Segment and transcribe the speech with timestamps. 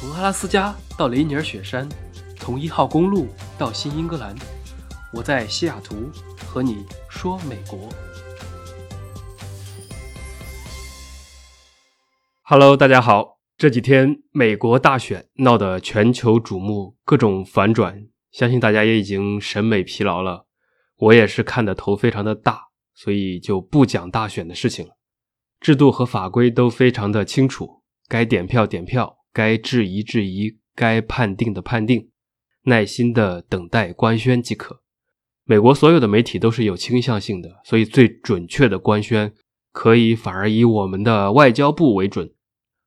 [0.00, 1.86] 从阿拉斯加到雷尼尔雪山，
[2.38, 3.28] 从一号公路
[3.58, 4.34] 到新英格兰，
[5.12, 6.10] 我在西雅图
[6.46, 7.86] 和你说美国。
[12.40, 13.40] Hello，大家好。
[13.58, 20.46] 这几天美国大选闹得全球瞩目，各种反转，相信大家也已经审美疲劳了。
[20.96, 24.94] 我也是看的头非常的大，所以就不讲大选的事情了。
[25.60, 29.18] 制度和法规都非常的清楚，该点票点票。
[29.32, 32.10] 该质疑质疑，该判定的判定，
[32.64, 34.82] 耐心的等待官宣即可。
[35.44, 39.32] 美国所有的媒体都是有倾向性的，所以最准确的官宣
[39.72, 42.32] 可以反而以我们的外交部为准。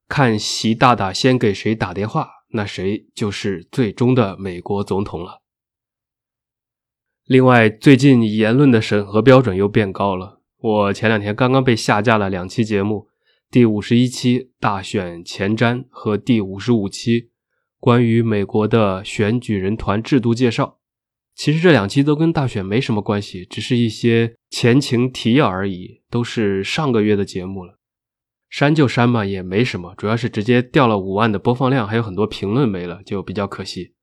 [0.07, 5.41] 看习大大先给谁打电话，那谁就是最终的美国总统了。
[7.25, 10.41] 另外，最近言论的审核标准又变高了。
[10.59, 13.07] 我前两天刚刚被下架了两期节目。
[13.53, 17.29] 第五十一期大选前瞻和第五十五期
[17.79, 20.79] 关于美国的选举人团制度介绍，
[21.35, 27.77] 其实这两期都跟大选没什么关系，只是一些前情提要而已，都是上个月的节目了。
[28.49, 33.93] 删就删嘛，也没什么，主要是直接掉了五万的播放量，还有很多评论没了，就比较可惜。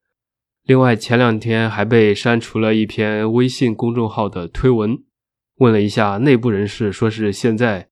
[0.62, 5.02] 另外前两天还被删除了一篇微信公众号的推文，
[5.56, 7.89] 问了一下内部人士，说是现在。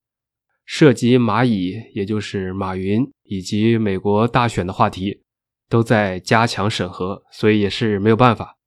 [0.70, 5.22] 涉及蚂蚁，也就是马云以及美国大选的话题，
[5.66, 8.58] 都在加强审核，所以也是没有办法。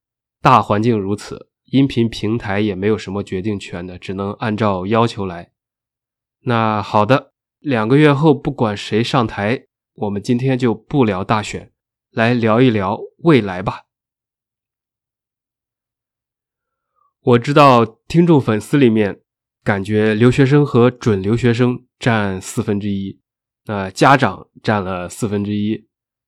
[0.42, 5.52] 大环境如此，音频平台也没有什么决定权的，只能按照要求来。
[6.40, 11.72] 那好的，两个月后不管谁上台，我们今天就不聊大选，
[12.10, 13.84] 来聊一聊未来吧。
[17.22, 19.22] 我知道听众粉丝里面。
[19.64, 23.20] 感觉留学生和准留学生占四分之一，
[23.66, 25.86] 那家长占了四分之一，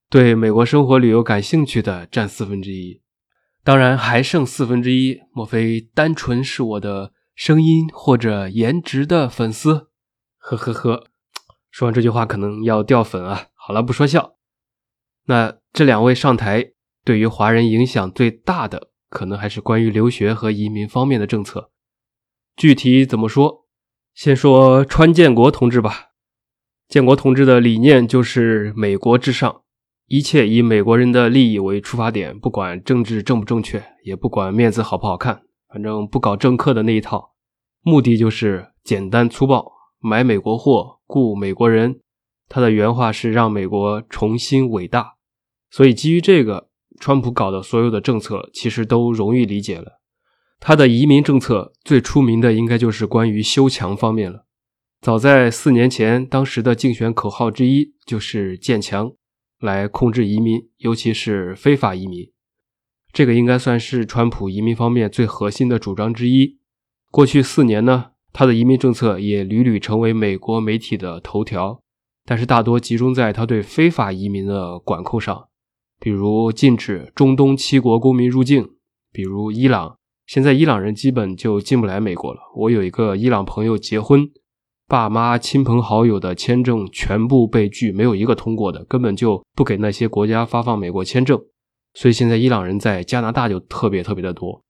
[0.10, 3.02] 对美国生活旅游感兴趣的占四分之一，
[3.64, 9.88] 当然还剩四分之一，莫非单纯是我的声音或者颜值的粉丝？
[10.38, 11.08] 呵呵呵，
[11.72, 13.48] 说完这句话可能要掉粉啊！
[13.56, 14.36] 好了，不说笑。
[15.26, 16.74] 那这两位上台，
[17.04, 21.72] 对于华人影响最大的，可能还是关于留学和移民方面的政策。
[22.56, 23.66] 具体怎么说？
[24.14, 26.10] 先说川建国同志吧。
[26.88, 29.62] 建国同志的理念就是美国至上，
[30.06, 37.34] 一切以美国人的利益为出发点，不管政治正不正确，也不管面子好不好看，反正不搞政客的那一套。
[37.82, 42.02] 目的就是简单粗暴，买美国货，雇美国人。
[42.48, 45.16] 他的原话是让美国重新伟大。
[45.72, 50.03] 所以基于这个，川普搞的所有的政策其实都容易理解了。
[50.66, 54.46] 他的移民政策最出名的应该就是关于修墙方面了。
[55.02, 59.12] 早在四年前，当时的竞选口号之一就是建墙，
[59.60, 62.32] 来控制移民，尤其是非法移民。
[63.12, 66.58] 这个应该算是川普移民方面最核心的主张之一。
[67.12, 71.82] 过去四年呢，他的移民政策也屡屡成为美国媒体的头条，
[72.24, 75.50] 但是大多集中在他对非法移民的管控上，
[76.00, 78.70] 比如禁止中东七国公民入境，
[79.12, 79.98] 比如伊朗。
[80.26, 82.40] 现在伊朗人基本就进不来美国了。
[82.56, 84.30] 我有一个伊朗朋友结婚，
[84.88, 91.40] 爸妈、亲朋好友的签证全部被拒，没有一个通过的，根本就不给那些国家发放美国签证。
[91.94, 94.64] 所以现在伊朗人在加拿大就特别特别的多。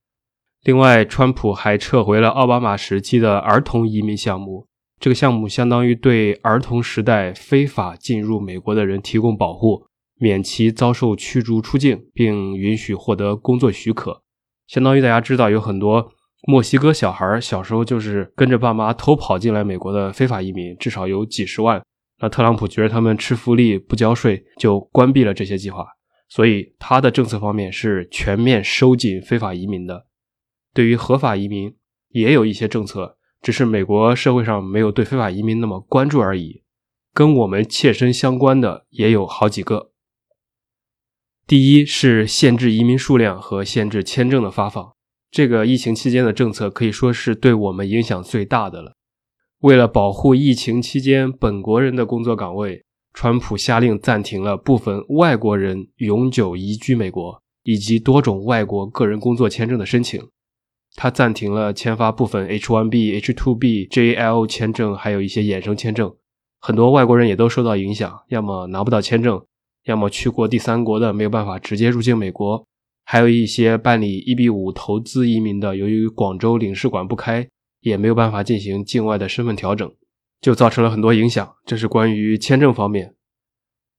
[0.64, 4.66] 另外，川普还撤回了奥巴马时期的儿童移民项目，
[5.00, 9.86] 这个项目相当于对儿童时代非法进入美国的人提供保护，
[10.20, 14.23] 免其遭受驱逐出境，并允许获得工作许可。
[14.74, 16.12] 相当于大家知道，有很多
[16.48, 21.80] 墨西哥小孩小时候就是跟着爸妈偷跑进来美国的非法移民，至少有几十万。
[22.20, 25.86] 那特朗普觉得他们吃福利不交税，就关闭了这些计划。
[26.28, 30.08] 所以他的政策方面是全面收紧非法移民的。
[30.74, 31.76] 对于合法移民
[32.10, 36.64] 也有一些政策，只是美国社会上没有对非法移民那么关注而已。
[37.14, 39.92] 跟我们切身相关的也有好几个。
[41.46, 44.94] 第一是限制移民数量和限制签证的发放，
[45.30, 48.94] 这个疫情期间的政策可以说是对我们影响最大的了。
[49.60, 60.22] 为了保护疫情期间本国人的工作岗位，川普下令暂停了部分外国人永久移居美国以及多种外国个人工作签证的申请。
[60.96, 66.16] 他暂停了签发部分 H-1B、H-2B、JL 签证，还有一些衍生签证。
[66.60, 69.44] 很多外国人也都受到影响，要么拿不到签证。
[69.86, 72.66] 要么去过第三国的没有办法直接入境美国，
[73.04, 77.48] 还有一些办理一 B 五投资移民的，由于广州领事馆不开，
[77.82, 79.92] 也没有办法进行境外的身份调整，
[80.40, 81.56] 就造成了很多影响。
[81.66, 83.16] 这是关于签证方面。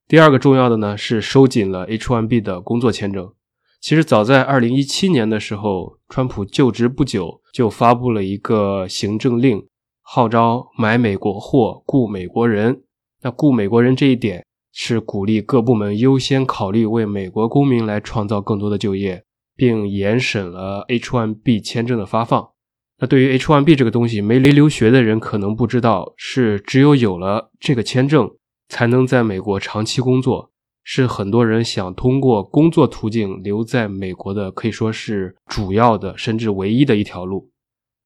[0.08, 3.32] 第二个重要的呢是收紧了 H-1B 的工作签证。
[3.80, 9.66] 其实早在2017年的时候，川普就职不久就发布了一个行政令，
[10.00, 12.82] 号召买美国货、雇美国人。
[13.20, 14.46] 那雇美国人这一点
[14.76, 19.24] 是鼓励各部门优先考虑为美国公民来创造更多的就业，
[19.56, 22.50] 并严审了 H-1B 签证的发放。
[22.98, 28.28] 那对于 H-1B 这个东西，没留学的人可能不知道，是只有有了这个签证，
[28.68, 30.50] 才能在美国长期工作。
[30.82, 37.50] 是很多人想通过工作途径留在美国的，可以说是主要的，甚至唯一的一条路。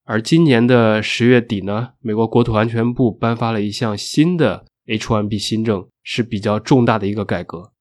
[0.05, 7.73] 而今年的十月底呢，美国国土安全部颁发了一项新的 H-1B 新政，是比较重大的一个改革。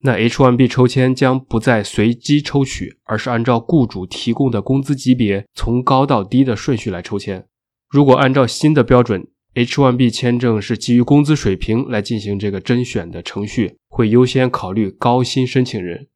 [0.00, 7.46] 那 H-1B 抽签将不再随机抽取，而是按照雇主提供的工资级别从高到低的顺序来抽签。
[7.90, 16.08] 如果按照新的标准，H-1B 签证是基于工资水平来进行这个甄选的程序，会优先考虑高薪申请人。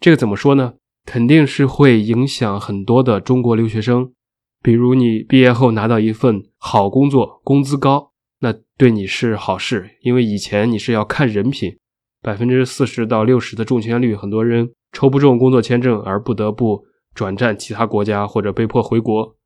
[0.00, 0.76] 这个怎么说呢？
[1.04, 4.12] 肯定是会影响很多的中国留学生。
[4.62, 8.12] 比如你毕业后拿到一份好工作，工资高，
[8.78, 11.76] 对你是好事，因为以前你是要看人品，
[12.22, 19.36] 百分之四十到六十的中签率，很多人抽不中工作签证而不得不转战其他国家或者被迫回国。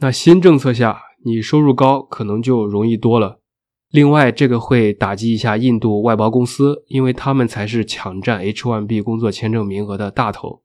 [0.00, 1.02] 那新政策下。
[1.24, 3.38] 你收入高，可能就容易多了。
[3.92, 10.64] 另外，这个会打击一下印度外包公司，因为他们才是抢占 H-1B 工作签证名额的大头。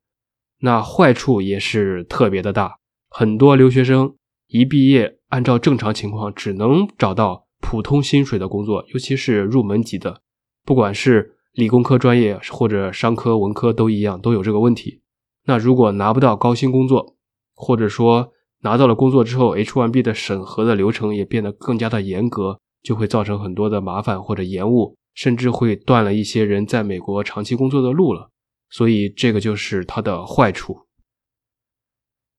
[0.61, 2.77] 那坏处也是特别的大，
[3.11, 4.15] 很多留学生
[4.47, 10.21] 一毕业，按照正常情况只能找到普通薪水的工作，尤其是入门级的，
[10.63, 15.01] 不管是理工科专业或者商科、文科都一样，都有这个问题。
[15.45, 17.15] 那如果拿不到高薪工作，
[17.53, 28.29] 或者说，拿到了工作之后，H-1B 的审核的流程也变得更加的严格，就会造成很多的麻烦或者延误，甚至会断了一些人在美国长期工作的路了。
[28.69, 30.88] 所以这个就是它的坏处。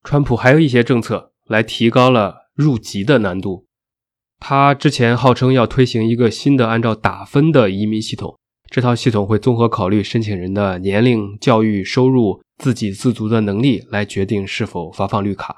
[0.03, 3.65] 川普还有一些政策来提高了入籍的难度。
[4.39, 8.37] 他之前号称要推行一个新的按照打分的移民系统，
[8.69, 15.55] 这套系统会综合考虑申请人的年龄、教育、收入、自给自足的能力来决定是否发放绿卡。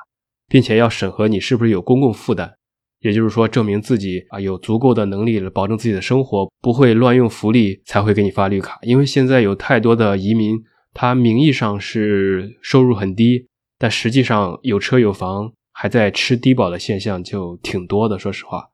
[0.51, 2.51] 并且要审核你是不是有公共负担，
[2.99, 8.77] 也就是说，证明自己啊有足够的能力保证自己的生活，不会乱用福利才会给你发绿卡。
[8.81, 10.57] 因为现在有太多的移民，
[10.93, 13.47] 他名义上是收入很低，
[13.79, 18.19] 但实际上有车有房，还在吃低保的现象就挺多的。
[18.19, 18.69] 说实话，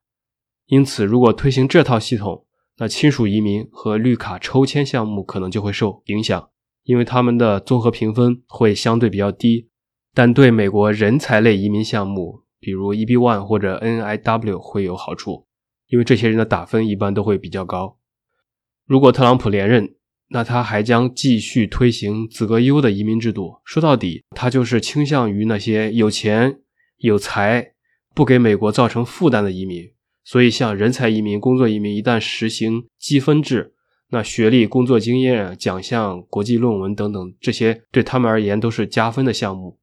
[0.65, 2.45] 因此如果推行这套系统，
[2.79, 6.49] 那亲属移民和绿卡抽签项目可能就会受影响，
[6.83, 9.69] 因为他们的综合评分会相对比较低。
[10.13, 15.47] 但对美国人才类移民项目，比如 EB-1 或者 NIW 会有好处，
[15.87, 17.97] 因为这些人的打分一般都会比较高。
[18.85, 19.95] 如果特朗普连任，
[20.27, 23.61] 那他还将继续推行资格优的移民制度。
[23.63, 26.59] 说到底，他就是倾向于那些有钱
[26.97, 27.73] 有才、
[28.13, 29.91] 不给美国造成负担的移民。
[30.23, 33.73] 所以，像人才移民、工作移民一旦实行积分制，
[34.09, 39.79] 那学历、工作经验、奖项、国际论文等等这些，对他们而言都是加分的项目。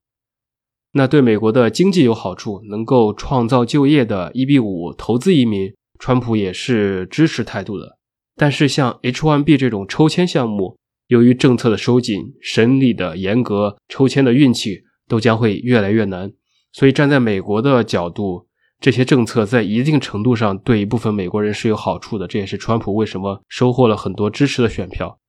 [0.93, 7.99] 那对美国的经济有好处，能够创造就业的 EB 五投资移民，川普也是支持态度的。
[8.37, 16.33] 但是像 H1B 这种抽签项目，由于政策的收紧、审理的严格、抽签的运气都将会越来越难。
[16.75, 18.49] 所以站在美国的角度，
[18.81, 22.27] 这些政策在一定程度上对一部分美国人是有好处的。
[22.27, 25.21] 这也是川普为什么收获了很多支持的选票。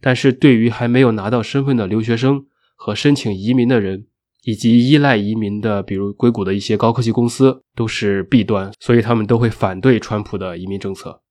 [0.00, 2.46] 但是对于还没有拿到身份的留学生
[2.76, 4.06] 和申请移民的人，
[4.44, 11.22] 以及依赖移民的，比如硅谷的一些高科技公司，都是弊端，所以他们都会反对川普的移民政策。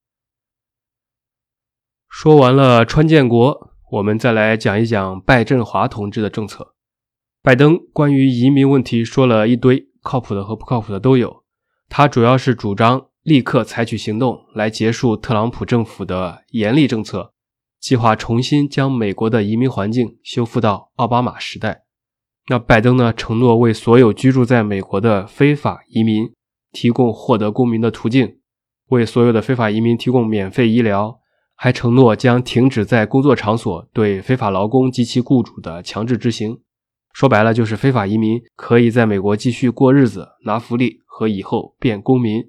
[2.10, 6.73] 说完了川建国，我们再来讲一讲拜振华同志的政策。
[7.44, 11.42] 拜登关于移民问题说了一堆，靠谱的和不靠谱的都有。
[11.90, 17.34] 他主要是主张立刻采取行动来结束特朗普政府的严厉政策，
[17.78, 21.82] 计划重新将美国的移民环境修复到奥巴马时代。
[22.48, 23.12] 那拜登呢？
[23.12, 26.32] 承诺为所有居住在美国的非法移民
[26.72, 28.38] 提供获得公民的途径，
[28.88, 31.18] 为所有的非法移民提供免费医疗，
[31.54, 36.60] 还承诺将停止在工作场所对非法劳工及其雇主的强制执行。
[37.14, 42.42] 说白了，就是非法移民可以在美国继续过日子、拿福利和以后变公民。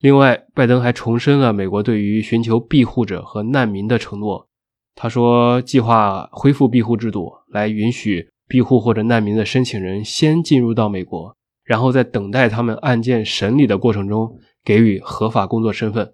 [0.00, 4.48] 另外，拜登还重申了美国对于寻求庇护者和难民的承诺。
[4.94, 8.28] 他说，计划恢复庇护制度，来允许。
[8.48, 16.12] 庇护或者难民的申请人先进入到美国，然后在等待他们案件审理的过程中给予合法工作身份。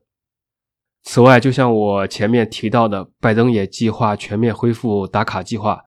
[1.03, 5.83] 此外，就像我前面提到的，拜登也计划全面恢复打卡计划，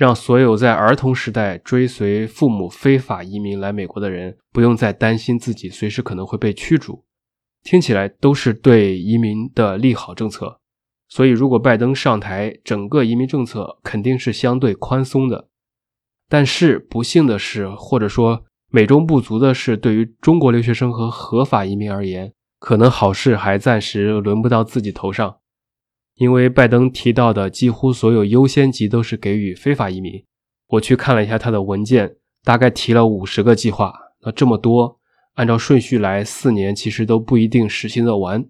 [0.00, 7.04] 让所有在儿童时代追随父母非法移民来美国的人，不用再担心自己随时可能会被驱逐。
[7.62, 10.58] 听起来都是对移民的利好政策。
[11.06, 15.48] 所以，如果拜登上台，整个移民政策肯定是相对宽松的。
[16.30, 25.39] 但是不幸的是，或者说美中不足的是，对于中国留学生和合法移民而言，可能好事还暂时轮不到自己头上，
[26.20, 30.22] 因为拜登提到的几乎所有优先级都是给予非法移民。
[30.68, 33.94] 我去看了一下他的文件，大概提了五十个计划。
[34.20, 34.98] 那这么多，
[35.36, 38.44] 按照顺序来，四年其实都不一定实行得完。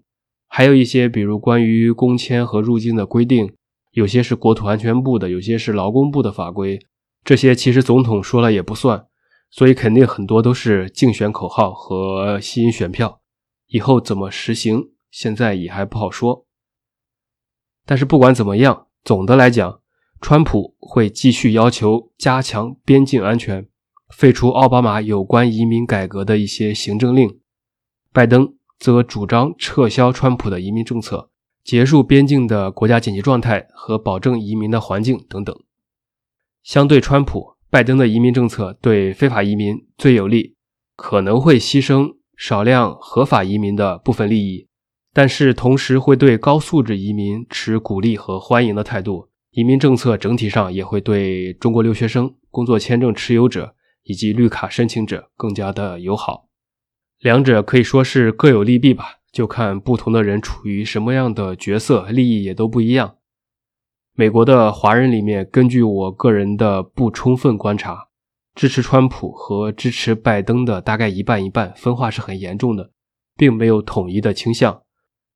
[0.49, 3.53] 还有一些，比如关于工签和入境的规定，
[3.91, 6.77] 有些是国土安全部的，有些是劳工部的法规，
[7.23, 9.05] 这些其实总统说了也不算，
[9.49, 13.21] 所以肯定很多都是竞选口号和吸引选票。
[13.67, 16.45] 以后怎么实行，现在也还不好说。
[17.85, 19.79] 但是不管怎么样，总的来讲，
[20.19, 23.67] 川普会继续要求加强边境安全，
[24.09, 27.39] 废除奥巴马有关移民改革的一些行政令，
[28.11, 28.53] 拜登。
[28.79, 31.29] 则主张撤销川普的移民政策，
[31.63, 35.55] 结束边境的国家紧急状态和保证移民的环境等等。
[36.63, 40.55] 相对川普，拜登的移民政策对非法移民最有利，
[40.95, 44.67] 可能会牺牲少量合法移民的部分利益，
[45.13, 49.29] 但是同时会对高素质移民持鼓励和欢迎的态度。
[49.51, 56.47] 移民政策整体上也会对中国留学生、工作签证持有者以及绿卡申请者更加的友好。
[57.19, 63.17] 两者可以说是各有利弊吧，就看不同的人处于什么样的角色，利益也都不一样。
[64.15, 68.07] 美国的华人里面，根据我个人的不充分观察，
[68.55, 72.91] 支持川普和支持拜登的大概一半一半，分化是很严重的，
[73.35, 74.81] 并没有统一的倾向。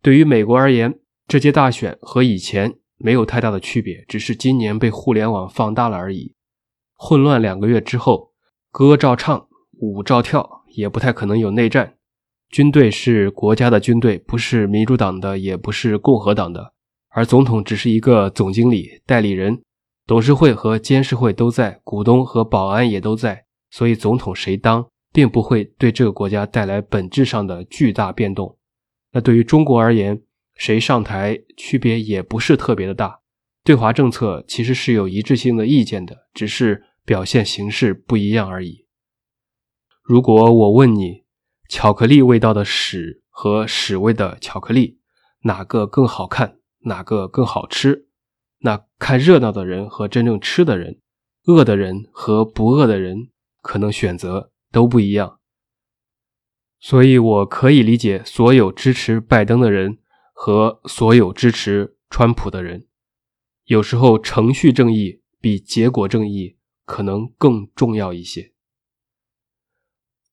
[0.05, 6.35] 对于美国而言，这届大选和以前没有太大的区别，只是今年被互联网放大了而已。
[6.93, 8.31] 混乱两个月之后，
[8.69, 9.47] 歌照唱，
[9.79, 10.63] 舞照跳。
[10.75, 11.95] 也不太可能有内战。
[12.49, 16.73] 军队是国家的军队，不是民主党的，也不是共和党的。
[17.09, 19.63] 而总统只是一个总经理、代理人，
[20.05, 23.45] 董事会和监事会都在，股东和保安也都在。
[23.71, 28.54] 所以，总统谁当，并不会对这个国家带来本质上的巨大变动。
[29.15, 30.21] 那对于中国而言，
[30.55, 33.21] 谁上台，区别也不是特别的大。
[33.63, 38.85] 对华政策其实是有一致性的意见的，只是表现形式不一样而已。
[40.03, 41.23] 如果我问你，
[41.69, 44.99] 巧克力味道的屎和屎味的巧克力
[45.43, 48.09] 哪个更好看，哪个更好吃？
[48.59, 50.99] 那看热闹的人和真正吃的人，
[51.45, 53.29] 饿的人和不饿的人，
[53.61, 55.39] 可能选择都不一样。
[56.79, 59.97] 所以，我可以理解所有支持拜登的人
[60.33, 62.87] 和所有支持川普的人。
[63.65, 68.53] 有时候，程序正义比结果正义可能更重要一些。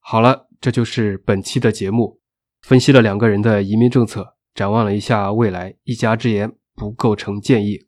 [0.01, 2.21] 好了，这就是本期的节目，
[2.61, 5.77] 分析了两个人的移民政策，展望了一下未来。
[5.85, 7.87] 一家之言不构成建议。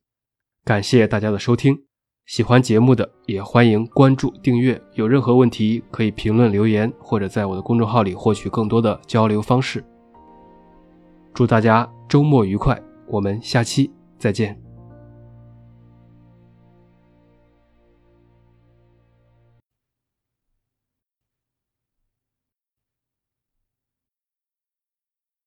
[0.65, 1.85] 感谢大家的收听，
[2.27, 4.81] 喜欢节目的也欢迎关注订阅。
[4.95, 9.85] 有任何问题可以评论留言，或者在我的公众号里获取更多的交流方式。
[11.35, 14.64] 祝大家周末愉快，我们下期再见。